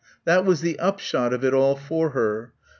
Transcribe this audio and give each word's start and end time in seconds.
That 0.25 0.45
was 0.45 0.61
the 0.61 0.79
upshot 0.79 1.31
of 1.31 1.45
it 1.45 1.53
all 1.53 1.75
for 1.75 2.09
her. 2.09 2.53